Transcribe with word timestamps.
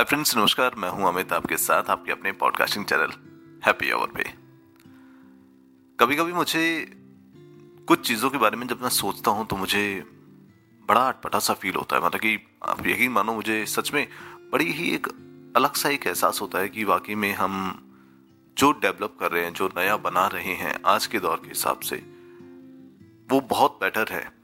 Hi 0.00 0.04
friends 0.04 0.36
नमस्कार। 0.36 0.74
मैं 0.78 0.88
हूँ 0.88 1.08
अमित, 1.08 1.32
आपके 1.32 1.56
साथ 1.56 1.90
आपके 1.90 2.12
अपने 2.12 2.30
पॉडकास्टिंग 2.32 2.84
चैनल 2.84 3.10
हैप्पी 3.66 3.90
आवर 3.90 4.06
पे। 4.06 4.22
कभी 5.98 6.16
कभी 6.16 6.32
मुझे 6.32 6.62
कुछ 7.88 8.06
चीज़ों 8.08 8.30
के 8.30 8.38
बारे 8.38 8.56
में 8.56 8.66
जब 8.66 8.82
मैं 8.82 8.88
सोचता 8.88 9.30
हूँ 9.30 9.46
तो 9.46 9.56
मुझे 9.56 9.82
बड़ा 10.88 11.00
अटपटा 11.08 11.38
सा 11.38 11.54
फील 11.54 11.74
होता 11.74 11.96
है। 11.96 12.04
मतलब 12.04 12.20
कि 12.20 12.34
आप 12.62 12.86
यकीन 12.86 13.12
मानो, 13.12 13.32
मुझे 13.32 13.66
सच 13.66 13.92
में 13.94 14.06
बड़ी 14.52 14.72
ही 14.72 14.90
एक 14.90 15.08
अलग 15.56 15.74
सा 15.74 15.88
एक 15.88 16.06
एहसास 16.06 16.40
होता 16.40 16.58
है 16.58 16.68
कि 16.68 16.84
वाकई 16.84 17.14
में 17.14 17.32
हम 17.34 17.52
जो 18.56 18.72
डेवलप 18.72 19.16
कर 19.20 19.32
रहे 19.32 19.44
हैं, 19.44 19.52
जो 19.52 19.70
नया 19.76 19.96
बना 19.96 20.26
रहे 20.26 20.54
हैं 20.54 20.74
आज 20.86 21.06
के 21.06 21.20
दौर 21.20 21.36
के 21.36 21.48
हिसाब 21.48 21.80
से, 21.80 21.96
वो 23.30 23.40
बहुत 23.40 23.78
बेटर 23.82 24.06
है। 24.10 24.39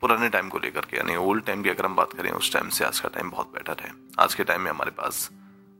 पुराने 0.00 0.28
टाइम 0.28 0.48
को 0.48 0.58
लेकर 0.58 0.80
के, 0.80 0.96
यानी 0.96 1.16
ओल्ड 1.16 1.44
टाइम 1.44 1.62
की 1.62 1.68
अगर 1.68 1.84
हम 1.84 1.94
बात 1.94 2.12
करें, 2.12 2.30
उस 2.30 2.52
टाइम 2.52 2.68
से 2.68 2.84
आज 2.84 3.00
का 3.00 3.08
टाइम 3.08 3.30
बहुत 3.30 3.46
बेटर 3.46 3.76
है। 3.80 3.92
आज 4.18 4.34
के 4.34 4.44
टाइम 4.44 4.60
में 4.60 4.70
हमारे 4.70 4.90
पास 4.90 5.30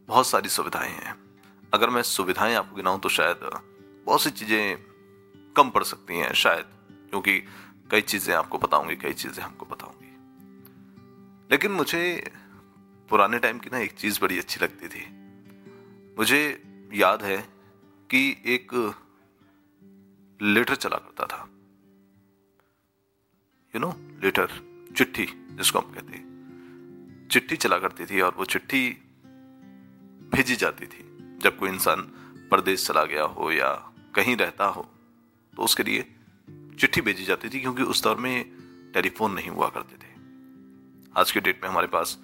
बहुत 0.08 0.26
सारी 0.26 0.48
सुविधाएँ 0.48 0.90
हैं। 0.90 1.16
अगर 1.74 1.90
मैं 1.90 2.02
सुविधाएँ 2.02 2.54
आपको 2.54 2.76
गिनाऊं 2.76 2.98
तो 2.98 3.08
शायद 3.08 3.40
बहुत 4.06 4.22
सी 4.22 4.30
चीज़ें 4.30 4.78
कम 5.56 5.70
पड़ 5.70 5.82
सकती 5.82 6.18
हैं, 6.18 6.32
शायद, 6.32 6.64
क्योंकि 7.10 7.40
कई 7.90 8.00
चीज़ें 8.00 8.34
आपको 8.34 8.58
बताऊँगी, 8.58 8.96
कई 8.96 9.12
चीज़ें 9.12 9.44
हमको 9.44 9.66
बताऊँगी। 9.66 10.12
लेकिन 11.50 11.72
मुझे 11.72 12.30
पुराने 13.08 13.38
टाइम 13.38 13.58
की 13.58 13.70
ना 13.72 13.78
एक 13.78 13.92
चीज़ 13.92 14.20
बड़ी 14.20 14.38
अच्छी 14.38 14.60
लगती 14.60 14.88
थी। 14.88 15.04
मुझे 16.18 16.62
याद 16.92 17.22
है 17.22 17.48
कि 18.10 18.42
एक 18.46 18.94
लेटर 20.42 20.74
चला 20.74 20.96
करता 20.96 21.26
था। 21.26 21.48
यू 23.74 23.80
नो 23.80 23.88
लेटर 24.22 24.48
चिट्ठी, 24.96 25.26
जिसको 25.50 25.78
हम 25.78 25.92
कहते 25.92 26.12
हैं। 26.12 27.28
चिट्ठी 27.30 27.56
चला 27.56 27.78
करती 27.78 28.04
थी 28.06 28.20
और 28.20 28.34
वो 28.36 28.44
चिट्ठी 28.44 28.88
भेजी 30.32 30.56
जाती 30.56 30.86
थी। 30.86 31.02
जब 31.42 31.56
कोई 31.58 31.70
इंसान 31.70 32.00
परदेश 32.50 32.86
चला 32.86 33.04
गया 33.04 33.24
हो 33.24 33.50
या 33.52 33.72
कहीं 34.14 34.36
रहता 34.36 34.66
हो 34.66 34.82
तो 35.52 35.62
उसके 35.62 35.82
लिए 35.82 36.02
चिट्ठी 36.80 37.00
भेजी 37.00 37.24
जाती 37.24 37.48
थी 37.48 37.60
क्योंकि 37.60 37.82
उस 37.84 38.02
दौर 38.02 38.16
में 38.16 38.34
टेलीफोन 38.94 39.32
नहीं 39.32 39.50
हुआ 39.50 39.68
करते 39.68 39.96
थे। 39.96 40.14
आज 41.12 41.30
के 41.32 41.40
डेट 41.40 41.62
में 41.62 41.70
हमारे 41.70 41.86
पास 41.86 42.18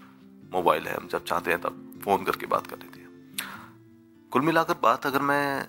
मोबाइल 0.52 0.86
है, 0.86 0.96
हम 0.96 1.08
जब 1.08 1.24
चाहते 1.24 1.50
हैं 1.50 1.60
तब 1.60 2.00
फ़ोन 2.04 2.24
करके 2.24 2.46
बात 2.46 2.66
कर 2.66 2.78
लेते 2.78 3.00
हैं। 3.00 4.28
कुल 4.32 4.42
मिलाकर 4.42 4.74
बात 4.82 5.06
अगर 5.06 5.22
मैं 5.22 5.64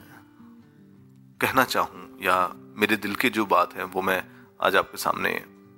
कहना 1.41 1.63
चाहूँ 1.65 2.07
या 2.21 2.37
मेरे 2.77 2.97
दिल 2.97 3.15
की 3.15 3.29
जो 3.29 3.45
बात 3.47 3.73
है, 3.73 3.83
वो 3.85 4.01
मैं 4.01 4.23
आज 4.61 4.75
आपके 4.75 4.97
सामने 4.97 5.33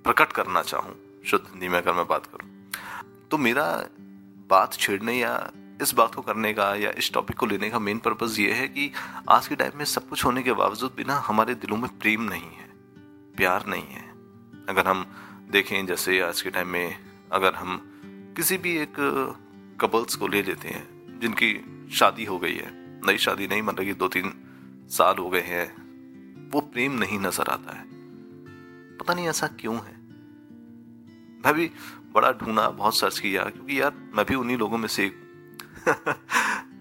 प्रकट 0.06 0.32
करना 0.32 0.62
चाहूँ। 0.62 0.96
शुद्ध 1.26 1.46
हिंदी 1.46 1.68
में 1.68 1.78
अगर 1.78 1.94
मैं 1.94 2.06
बात 2.08 2.26
करूँ। 2.26 2.50
तो 3.32 3.38
मेरा 3.38 3.66
बात 4.50 4.74
छेड़ने 4.74 5.14
या 5.14 5.52
इस 5.82 5.94
बात 5.94 6.16
को 6.16 6.22
करने 6.22 6.54
का 6.54 6.74
या 6.76 6.92
इस 6.98 7.12
टॉपिक 7.14 7.38
को 7.38 7.46
लेने 7.46 7.70
का 7.70 7.80
मेन 7.80 7.98
पर्पज 7.98 8.40
ये 8.40 8.52
है 8.52 8.68
कि 8.68 8.92
आज 9.30 9.48
के 9.48 9.56
टाइम 9.56 9.78
में 9.78 9.86
सब 9.86 10.08
कुछ 10.10 10.26
होने 10.26 10.44
के 10.44 10.54
बावजूद 10.54 10.94
भी 10.98 11.04
ना 11.04 11.16
हमारे 11.18 11.56
दिलों 11.56 11.78
में 11.78 11.90
प्रेम 12.00 12.22
नहीं 12.22 12.42
है, 12.42 12.70
प्यार 13.38 13.66
नहीं 13.68 13.88
है। 13.88 14.04
अगर 14.70 14.88
हम 14.88 15.06
देखें, 15.52 15.86
जैसे 15.86 16.20
आज 16.22 16.42
के 16.42 16.50
टाइम 16.50 16.68
में 16.68 16.98
अगर 17.32 17.54
हम 17.54 17.82
किसी 18.38 18.58
भी 18.58 18.78
एक 18.78 18.96
कपल्स 19.82 20.16
को 20.16 20.28
ले 20.28 20.42
लेते 20.42 20.68
हैं, 20.68 21.20
जिनकी 21.20 21.52
शादी 21.94 22.26
हो 22.26 22.38
गई 22.40 22.56
है, 22.56 22.72
नई 23.08 23.18
शादी 23.18 23.48
नहीं 23.48 23.62
मतलब 23.62 23.86
कि 23.86 23.94
दो 23.94 24.08
तीन 24.08 24.34
साल 24.92 25.18
हो 25.18 25.30
गए 25.30 25.42
हैं, 25.42 25.68
वो 26.52 26.62
प्रेम 26.62 27.00
नहीं 27.00 27.20
नज़र 27.20 27.48
आता 27.48 27.78
है। 27.78 27.95
पता 29.06 29.14
नहीं 29.14 29.28
ऐसा 29.30 29.48
क्यों 29.48 29.76
है। 29.76 29.94
मैं 31.46 31.54
भी 31.54 31.72
बड़ा 32.12 32.32
ढूंढा, 32.32 32.70
बहुत 32.70 32.98
सर्च 32.98 33.20
किया, 33.20 33.44
क्योंकि 33.44 33.82
यार 33.82 33.94
मैं 34.14 34.26
भी 34.26 34.36
उन्हीं 34.36 34.58
लोगों 34.58 34.78
में 34.78 34.88
से 34.88 35.22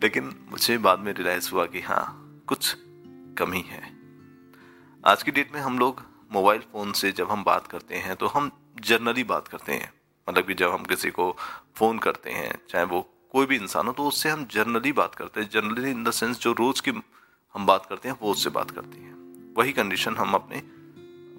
लेकिन 0.03 0.47
मुझे 0.51 0.79
बाद 0.79 0.99
में 0.99 1.13
रियलाइज़ 1.13 1.51
हुआ 1.53 1.67
कि 1.67 1.81
हाँ 1.81 2.35
कुछ 2.47 2.77
कमी 3.39 3.61
है। 3.61 3.97
आज 5.07 5.23
की 5.23 5.31
डेट 5.31 5.55
में 5.55 5.61
हम 5.61 5.79
लोग 5.79 6.03
मोबाइल 6.33 6.61
फ़ोन 6.61 6.93
से 6.93 7.13
जब 7.13 7.31
हम 7.31 7.45
बात 7.45 7.67
करते 7.67 7.95
हैं 7.95 8.17
तो 8.17 8.27
हम 8.27 8.51
जनरली 8.81 9.25
बात 9.25 9.49
करते 9.49 9.73
हैं। 9.73 9.93
मतलब 10.29 10.47
कि 10.47 10.55
जब 10.55 10.71
हम 10.71 10.83
किसी 10.83 11.11
को 11.11 11.37
फ़ोन 11.77 11.99
करते 11.99 12.31
हैं, 12.31 12.59
चाहे 12.71 12.85
वो 12.85 13.15
कोई 13.33 13.47
भी 13.47 13.57
इंसान 13.57 13.87
हो 13.87 13.93
तो 13.93 14.09
उससे 14.09 14.29
हम 14.29 14.45
जनरली 14.45 14.93
बात 14.93 15.15
करते 15.15 15.41
हैं। 15.41 15.51
जनरली 15.51 15.91
इन 15.91 16.05
द 16.05 16.11
सेंस 16.11 16.39
जो 16.39 16.53
रोज़ 16.53 16.83
की 16.83 16.91
हम 17.55 17.67
बात 17.67 17.87
करते 17.87 18.09
हैं, 18.09 18.17
वो 18.23 18.33
उससे 18.33 18.51
बात 18.51 18.71
करते 18.71 18.99
हैं। 18.99 19.15
वही 19.55 19.73
कंडीशन 19.73 20.17
हम 20.17 20.35
अपने 20.35 20.84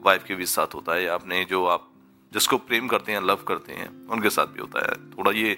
वाइफ 0.06 0.24
के 0.24 0.36
भी 0.36 0.46
साथ 0.48 0.76
होता 0.76 0.96
है, 0.96 1.04
या 1.04 1.44
जो 1.46 1.66
आप 1.68 1.92
जिसको 2.32 2.58
प्रेम 2.60 2.88
करते 2.88 3.12
हैं 3.12 3.22
लव 3.22 3.44
करते 3.48 3.74
हैं, 3.74 3.90
उनके 4.08 4.30
साथ 4.30 4.48
भी 4.48 4.60
होता 4.60 4.80
है। 4.82 4.96
थोड़ा 5.12 5.32
ये 5.32 5.54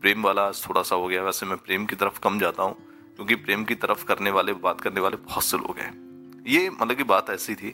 प्रेम 0.00 0.22
वाला 0.22 0.50
थोड़ा 0.52 0.82
सा 0.82 0.96
हो 0.96 1.06
गया। 1.08 1.22
वैसे 1.22 1.46
मैं 1.46 1.56
प्रेम 1.58 1.86
की 1.86 1.96
तरफ़ 1.96 2.18
कम 2.20 2.38
जाता 2.38 2.62
हूँ, 2.62 2.74
क्योंकि 3.16 3.34
प्रेम 3.36 3.64
की 3.64 3.74
तरफ़ 3.76 4.04
करने 4.04 4.30
वाले, 4.30 4.52
बात 4.54 4.80
करने 4.80 5.00
वाले 5.00 5.16
बहुत 5.18 5.44
से 5.44 5.56
लोग 5.56 5.78
हैं। 5.78 5.92
ये 6.46 6.68
मतलब 6.70 6.96
की 6.96 7.04
बात 7.04 7.30
ऐसी 7.30 7.54
थी 7.54 7.70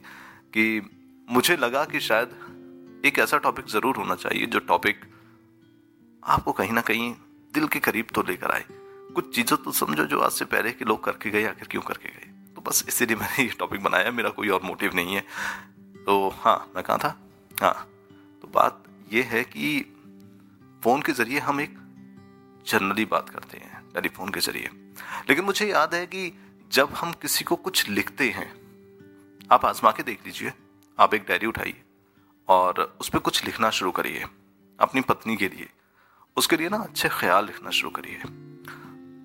कि 0.53 0.81
मुझे 1.27 1.55
लगा 1.57 1.83
कि 1.85 1.99
शायद 1.99 3.01
एक 3.05 3.19
ऐसा 3.19 3.37
टॉपिक 3.37 3.65
ज़रूर 3.67 3.97
होना 3.97 4.15
चाहिए, 4.15 4.45
जो 4.45 4.59
टॉपिक 4.61 5.05
आपको 6.23 6.51
कहीं 6.51 6.71
ना 6.71 6.81
कहीं 6.81 7.13
दिल 7.53 7.67
के 7.67 7.79
करीब 7.79 8.07
तो 8.13 8.21
लेकर 8.21 8.51
आए। 8.51 8.65
कुछ 9.15 9.35
चीज़ें 9.35 9.57
तो 9.63 9.71
समझो 9.71 10.05
जो 10.05 10.19
आज 10.19 10.31
से 10.31 10.45
पहले 10.45 10.71
के 10.71 10.85
लोग 10.85 11.03
करके 11.03 11.29
गए 11.29 11.43
आखिर 11.45 11.67
क्यों 11.67 11.81
करके 11.81 12.09
गए? 12.09 12.53
तो 12.55 12.61
बस 12.61 12.83
इसीलिए 12.87 13.15
मैंने 13.15 13.43
ये 13.43 13.49
टॉपिक 13.59 13.83
बनाया। 13.83 14.11
मेरा 14.11 14.29
कोई 14.29 14.49
और 14.49 14.63
मोटिव 14.63 14.95
नहीं 14.95 15.15
है। 15.15 15.23
तो 16.05 16.29
हाँ 16.29 16.71
मैं 16.75 16.83
कहा 16.83 16.97
था? 16.97 17.19
हाँ 17.61 17.89
तो 18.41 18.47
बात 18.47 18.83
यह 19.13 19.25
है 19.25 19.43
कि 19.43 19.79
फ़ोन 20.83 21.01
के 21.01 21.11
ज़रिए 21.11 21.39
हम 21.39 21.61
एक 21.61 21.73
जनरली 22.67 23.05
बात 23.05 23.29
करते 23.29 23.57
हैं, 23.57 23.91
टेलीफोन 23.93 24.29
के 24.29 24.39
ज़रिए। 24.39 24.69
लेकिन 25.29 25.45
मुझे 25.45 25.65
याद 25.67 25.95
है 25.95 26.05
कि 26.05 26.37
जब 26.71 26.89
हम 26.89 27.11
किसी 27.11 27.43
को 27.43 27.55
कुछ 27.55 27.89
लिखते 27.89 28.29
हैं, 28.29 28.51
आप 29.51 29.65
आजमा 29.65 29.91
के 29.91 30.03
देख 30.03 30.25
लीजिए। 30.25 30.53
आप 30.99 31.13
एक 31.13 31.25
डायरी 31.27 31.45
उठाइए 31.45 31.83
और 32.47 32.97
उस 33.01 33.09
पर 33.09 33.19
कुछ 33.19 33.45
लिखना 33.45 33.69
शुरू 33.69 33.91
करिए, 33.91 34.25
अपनी 34.79 35.01
पत्नी 35.01 35.37
के 35.37 35.49
लिए। 35.49 35.69
उसके 36.37 36.57
लिए 36.57 36.69
ना 36.69 36.77
अच्छे 36.77 37.09
ख्याल 37.09 37.45
लिखना 37.45 37.69
शुरू 37.69 37.89
करिए। 37.89 38.19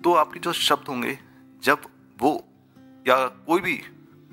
तो 0.01 0.13
आपके 0.13 0.39
जो 0.39 0.53
शब्द 0.53 0.87
होंगे, 0.87 1.19
जब 1.63 1.81
वो 2.17 2.47
या 3.07 3.27
कोई 3.27 3.61
भी 3.61 3.83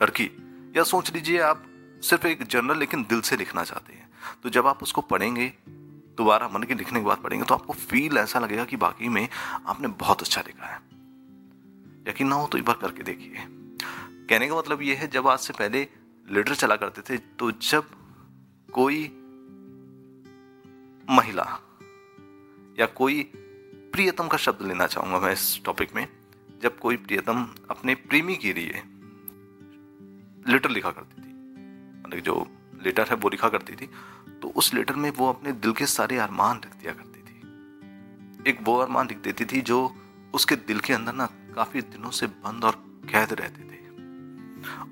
लड़की, 0.02 0.30
या 0.76 0.82
सोच 0.84 1.12
लीजिए 1.14 1.40
आप 1.40 1.64
सिर्फ़ 2.02 2.26
एक 2.26 2.42
जर्नल 2.42 2.78
लेकिन 2.78 3.02
दिल 3.02 3.20
से 3.20 3.36
लिखना 3.36 3.64
चाहते 3.64 3.92
हैं। 3.92 4.08
तो 4.42 4.50
जब 4.50 4.66
आप 4.66 4.82
उसको 4.82 5.00
पढ़ेंगे, 5.02 5.52
दोबारा 6.18 6.48
मन 6.48 6.62
के 6.62 6.74
लिखने 6.74 7.00
के 7.00 7.06
बाद 7.06 7.18
पढ़ेंगे 7.18 7.46
तो 7.46 7.54
आपको 7.54 7.72
फील 7.72 8.18
ऐसा 8.18 8.38
लगेगा 8.38 8.64
कि 8.64 8.76
बाकी 8.76 9.08
में 9.08 9.28
आपने 9.66 9.88
बहुत 9.88 10.22
अच्छा 10.22 10.40
लिखा 10.40 10.66
है। 10.66 10.80
यकीन 12.08 12.28
ना 12.28 12.36
हो 12.36 12.46
तो 12.46 12.58
एक 12.58 12.64
बार 12.64 12.76
करके 12.76 13.02
देखिए। 13.02 13.46
कहने 14.28 14.48
का 14.48 14.56
मतलब 14.56 14.82
ये 14.82 14.94
है, 14.94 15.08
जब 15.08 15.28
आज 15.28 15.38
से 15.38 15.52
पहले 15.52 15.86
लेटर 16.28 16.54
चला 16.54 16.76
करते 16.76 17.02
थे 17.02 17.18
तो 17.38 17.50
जब 17.52 17.84
कोई 18.72 19.04
महिला 21.08 21.44
या 22.78 22.86
कोई 22.86 23.22
प्रियतम 23.92 24.28
का 24.28 24.38
शब्द 24.38 24.66
लेना 24.66 24.86
चाहूँगा 24.86 25.20
मैं 25.20 25.32
इस 25.32 25.60
टॉपिक 25.64 25.94
में, 25.94 26.06
जब 26.62 26.78
कोई 26.78 26.96
प्रियतम 26.96 27.46
अपने 27.70 27.94
प्रेमी 27.94 28.36
के 28.36 28.52
लिए 28.52 28.82
लेटर 30.48 30.70
लिखा 30.70 30.90
करती 30.90 31.22
थी 31.22 31.27
मतलब 32.08 32.20
जो 32.20 32.46
लेटर 32.82 33.08
है 33.08 33.16
वो 33.16 33.28
लिखा 33.28 33.48
करती 33.48 33.74
थी 33.76 33.88
तो 34.42 34.48
उस 34.48 34.72
लेटर 34.74 34.94
में 34.94 35.10
वो 35.10 35.28
अपने 35.28 35.52
दिल 35.52 35.72
के 35.72 35.86
सारे 35.86 36.18
अरमान 36.18 36.56
लिख 36.56 36.74
दिया 36.74 36.92
करती 36.92 37.20
थी। 37.20 38.50
एक 38.50 38.58
वो 38.62 38.76
अरमान 38.76 39.08
लिख 39.08 39.18
देती 39.18 39.44
थी 39.44 39.60
जो 39.60 39.78
उसके 40.34 40.56
दिल 40.56 40.80
के 40.80 40.92
अंदर 40.92 41.12
ना 41.12 41.26
काफ़ी 41.54 41.80
दिनों 41.82 42.10
से 42.10 42.26
बंद 42.26 42.64
और 42.64 42.74
कैद 43.10 43.32
रहते 43.32 43.62
थे। 43.62 43.78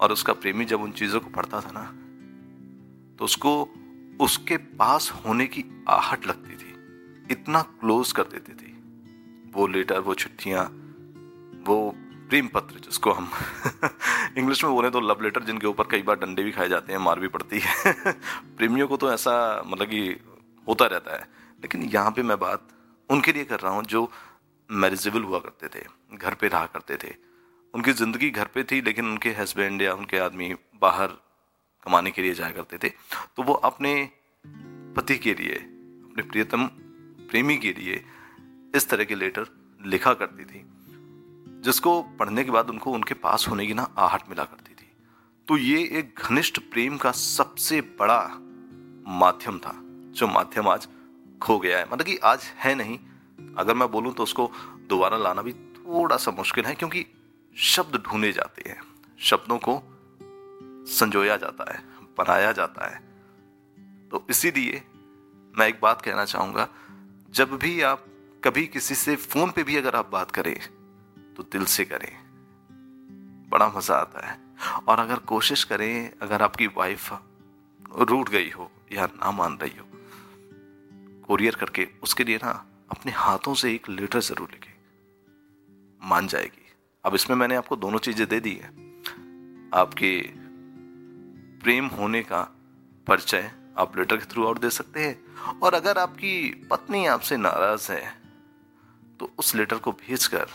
और 0.01 0.13
उसका 0.13 0.33
प्रेमी 0.33 0.65
जब 0.65 0.83
उन 0.83 0.93
चीज़ों 0.93 1.21
को 1.21 1.31
पढ़ता 1.31 1.61
था 1.61 1.71
ना 1.73 1.85
तो 3.19 3.25
उसको 3.25 3.53
उसके 4.21 4.57
पास 4.57 5.11
होने 5.25 5.47
की 5.47 5.65
आहट 5.89 6.27
लगती 6.27 6.57
थी, 6.57 6.71
इतना 7.31 7.63
क्लोज 7.81 8.13
कर 8.13 8.23
देती 8.25 8.53
थी। 8.53 8.73
वो 9.55 9.67
लेटर 9.67 9.99
वो 9.99 10.15
चिट्ठियाँ, 10.15 10.65
वो 11.67 11.95
प्रेम 12.29 12.49
पत्र 12.49 12.81
जिसको 12.81 13.13
हम 13.13 13.31
इंग्लिश 14.39 14.65
में 14.65 14.73
बोले 14.73 14.91
तो 14.91 15.01
लव 15.01 15.23
लेटर 15.23 15.43
जिनके 15.43 15.67
ऊपर 15.67 15.85
कई 15.91 16.03
बार 16.03 16.17
डंडे 16.17 16.43
भी 16.43 16.53
खाए 16.53 16.69
जाते 16.69 16.93
हैं, 16.93 17.01
मार 17.01 17.21
भी 17.21 17.29
पड़ती 17.29 17.61
है। 17.61 17.93
प्रेमियों 18.57 18.89
को 18.89 18.97
तो 18.97 19.13
ऐसा 19.13 19.63
मतलब 19.67 19.87
कि 19.87 20.21
होता 20.69 20.87
रहता 20.87 21.13
है। 21.13 21.21
लेकिन 21.63 21.83
यहाँ 21.83 22.11
पे 22.11 22.23
मैं 22.23 22.39
बात 22.39 22.69
उनके 23.11 23.33
लिए 23.33 23.45
कर 23.45 23.61
रहा 23.61 23.73
हूँ 23.73 23.85
जो 23.85 24.13
मैरिजेबल 24.71 25.23
हुआ 25.23 25.39
करते 25.39 25.81
थे, 25.81 25.85
घर 26.15 26.35
पे 26.35 26.49
रहा 26.49 26.67
करते 26.67 26.97
थे। 26.97 27.15
उनकी 27.75 27.93
ज़िंदगी 27.93 28.31
घर 28.31 28.45
पे 28.45 28.65
थी, 28.65 28.81
लेकिन 28.81 29.07
उनके 29.07 29.31
हस्बैंड 29.31 29.83
या 29.83 29.95
उनके 29.95 30.19
आदमी 30.19 30.55
बाहर 30.81 31.07
कमाने 31.85 32.11
के 32.11 32.23
लिए 32.23 32.35
जाया 32.35 32.51
करते 32.51 32.79
थे। 32.79 32.89
तो 33.37 33.43
वो 33.43 33.55
अपने 33.55 34.11
पति 34.97 35.19
के 35.19 35.35
लिए, 35.35 35.55
अपने 36.11 36.23
प्रियतम, 36.23 36.67
प्रेमी 37.31 37.57
के 37.57 37.73
लिए 37.73 38.05
इस 38.77 38.89
तरह 38.89 39.05
के 39.05 39.15
लेटर 39.15 39.47
लिखा 39.87 40.15
करती 40.15 40.45
थी। 40.45 40.76
जिसको 41.65 42.03
पढ़ने 42.03 42.45
के 42.45 42.51
बाद 42.51 42.71
उनको 42.71 42.93
उनके 42.93 43.15
पास 43.15 43.47
होने 43.49 43.67
की 43.67 43.75
ना 43.75 43.83
आहट 43.99 44.29
मिला 44.29 44.45
करती 44.45 44.75
थी। 44.75 44.93
तो 45.49 45.57
ये 45.57 45.83
एक 45.99 46.19
घनिष्ठ 46.19 46.59
प्रेम 46.59 46.97
का 46.97 47.11
सबसे 47.13 47.81
बड़ा 47.81 48.21
माध्यम 49.09 49.59
था, 49.59 49.73
जो 50.13 50.27
माध्यम 50.27 50.69
आज 50.69 50.89
खो 51.43 51.59
गया 51.59 51.79
है। 51.79 51.85
मतलब 51.85 52.07
कि 52.07 52.17
आज 52.17 52.43
है 52.43 52.75
नहीं। 52.75 52.99
अगर 53.57 53.75
मैं 53.75 53.91
बोलूँ 53.91 54.13
तो 54.15 54.23
उसको 54.23 54.51
दोबारा 54.87 55.17
लाना 55.17 55.43
भी 55.43 55.53
थोड़ा 55.53 56.17
सा 56.17 56.31
मुश्किल 56.31 56.65
है, 56.65 56.75
क्योंकि 56.75 57.07
शब्द 57.57 57.97
ढूंढे 57.97 58.33
जाते 58.33 58.71
हैं। 58.71 58.81
शब्दों 59.21 59.59
को 59.59 59.83
संजोया 60.93 61.37
जाता 61.37 61.73
है, 61.73 61.83
बनाया 62.19 62.53
जाता 62.53 62.87
है। 62.87 62.99
तो 64.09 64.27
इसीलिए 64.31 64.83
मैं 65.59 65.69
एक 65.69 65.79
बात 65.83 66.03
कहना 66.03 66.25
चाहूँगा, 66.25 66.69
जब 67.31 67.57
भी 67.59 67.81
आप 67.83 68.07
कभी 68.45 68.67
किसी 68.67 68.95
से 68.95 69.17
फ़ोन 69.17 69.51
पे 69.51 69.63
भी 69.63 69.77
अगर 69.77 69.97
आप 69.97 70.11
बात 70.11 70.31
करें 70.31 70.57
तो 71.37 71.43
दिल 71.43 71.65
से 71.67 71.85
करें। 71.85 72.13
बड़ा 73.51 73.69
मज़ा 73.69 73.95
आता 73.95 74.27
है। 74.27 74.39
और 74.89 75.01
अगर 75.01 75.19
कोशिश 75.27 75.65
करें, 75.65 76.11
अगर 76.23 76.43
आपकी 76.43 76.67
वाइफ 76.67 77.13
रूट 78.01 78.29
गई 78.29 78.51
हो 78.51 78.71
या 78.93 79.07
ना 79.07 79.31
मान 79.31 79.59
रही 79.63 79.79
हो 79.79 79.85
कोरियर 81.27 81.55
करके 81.55 81.89
उसके 82.03 82.25
लिए 82.25 82.37
ना 82.37 82.51
अपने 82.91 83.13
हाथों 83.13 83.55
से 83.55 83.73
एक 83.75 83.89
लेटर 83.89 84.21
ज़रूर 84.21 84.49
लिखे। 84.53 84.75
मान 86.01 86.27
जाएगी। 86.27 86.67
अब 87.05 87.15
इसमें 87.15 87.37
मैंने 87.37 87.57
आपको 87.57 87.77
दोनों 87.77 87.99
चीज़ें 87.99 88.27
दे 88.29 88.41
दी 88.41 88.55
है। 88.55 88.69
आपके 89.75 90.21
प्रेम 91.63 91.87
होने 91.87 92.23
का 92.23 92.43
परिचय 93.07 93.51
आप 93.79 93.97
लेटर 93.97 94.17
के 94.17 94.25
थ्रू 94.25 94.47
आउट 94.47 94.59
दे 94.59 94.71
सकते 94.71 95.05
हैं। 95.05 95.61
और 95.61 95.75
अगर 95.75 95.99
आपकी 95.99 96.67
पत्नी 96.71 97.05
आपसे 97.07 97.37
नाराज़ 97.37 97.91
है 97.93 98.15
तो 99.21 99.31
उस 99.39 99.55
लेटर 99.55 99.79
को 99.79 99.93
भेजकर 99.93 100.47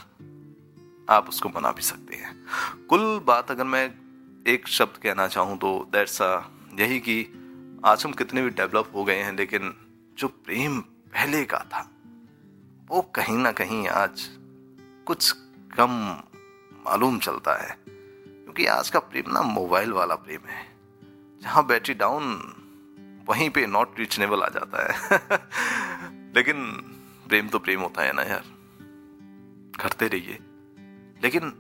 आप 1.09 1.29
उसको 1.29 1.49
मना 1.49 1.71
भी 1.71 1.81
सकते 1.81 2.15
हैं। 2.15 2.45
कुल 2.89 3.19
बात 3.19 3.51
अगर 3.51 3.63
मैं 3.63 3.95
एक 4.47 4.67
शब्द 4.67 4.97
कहना 4.97 5.27
चाहूँ 5.27 5.57
तो 5.57 5.89
दैट्स 5.91 6.21
यही 6.73 6.99
कि 6.99 7.37
आज 7.85 8.05
हम 8.05 8.11
कितने 8.11 8.41
भी 8.41 8.49
डेवलप 8.49 8.91
हो 8.95 9.03
गए 9.03 9.17
हैं, 9.17 9.33
लेकिन 9.33 9.75
जो 10.17 10.27
प्रेम 10.27 10.79
पहले 10.81 11.45
का 11.45 11.57
था, 11.57 11.91
वो 12.87 13.01
कहीं 13.01 13.37
ना 13.37 13.51
कहीं 13.51 13.87
आज 13.87 14.29
कुछ 15.05 15.31
कम 15.77 16.17
मालूम 16.85 17.19
चलता 17.19 17.63
है। 17.63 17.77
क्योंकि 17.87 18.65
आज 18.65 18.89
का 18.89 18.99
प्रेम 18.99 19.31
ना 19.31 19.41
मोबाइल 19.41 19.91
वाला 19.91 20.15
प्रेम 20.15 20.41
है। 20.47 20.75
जहाँ 21.41 21.65
बैटरी 21.65 21.93
डाउन 21.93 22.53
वहीं 23.27 23.49
पे 23.49 23.65
नॉट 23.65 23.99
रीचनेबल 23.99 24.41
आ 24.41 24.47
जाता 24.47 24.93
है। 24.93 25.09
लेकिन 26.35 26.71
प्रेम 27.27 27.47
तो 27.47 27.59
प्रेम 27.59 27.81
होता 27.81 28.01
है 28.01 28.13
ना 28.13 28.21
यार। 28.21 28.43
करते 29.81 30.07
रहिए। 30.07 30.39
लेकिन 31.23 31.53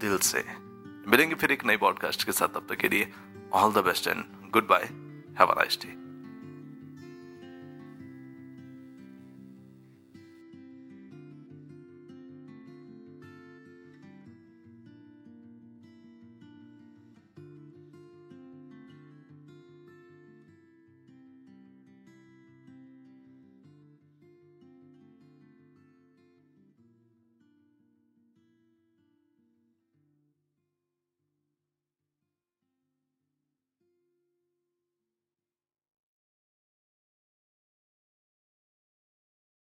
दिल 0.00 0.18
से। 0.18 0.44
मिलेंगे 1.08 1.34
फिर 1.34 1.52
एक 1.52 1.64
नई 1.64 1.76
पॉडकास्ट 1.76 2.24
के 2.24 2.32
साथ, 2.32 2.48
तब 2.48 2.66
तक 2.68 2.76
के 2.76 2.88
लिए 2.88 3.12
all 3.52 3.72
the 3.72 3.78
best 3.78 4.06
and 4.06 4.24
good 4.50 4.66
bye 4.66 4.82
have 5.40 5.46
a 5.46 5.54
nice 5.54 5.78
day 5.82 6.03